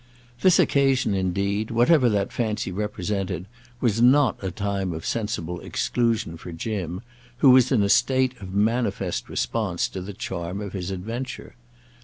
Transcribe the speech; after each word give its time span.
This 0.41 0.57
occasion 0.57 1.13
indeed, 1.13 1.69
whatever 1.69 2.09
that 2.09 2.33
fancy 2.33 2.71
represented, 2.71 3.45
was 3.79 4.01
not 4.01 4.35
a 4.43 4.49
time 4.49 4.93
of 4.93 5.05
sensible 5.05 5.59
exclusion 5.59 6.37
for 6.37 6.51
Jim, 6.51 7.01
who 7.37 7.51
was 7.51 7.71
in 7.71 7.83
a 7.83 7.87
state 7.89 8.35
of 8.41 8.51
manifest 8.51 9.29
response 9.29 9.87
to 9.89 10.01
the 10.01 10.13
charm 10.13 10.59
of 10.59 10.73
his 10.73 10.89
adventure. 10.89 11.53